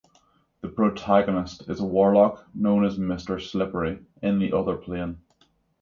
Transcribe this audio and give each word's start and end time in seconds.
The 0.61 0.67
protagonist 0.67 1.69
is 1.69 1.79
a 1.79 1.85
warlock 1.85 2.47
known 2.55 2.85
as 2.85 2.97
"Mr. 2.97 3.39
Slippery" 3.39 3.99
in 4.23 4.39
the 4.39 4.51
Other 4.51 4.75
Plane. 4.75 5.19